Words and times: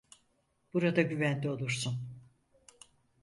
Burada 0.73 1.01
güvende 1.01 1.49
olursun. 1.49 2.09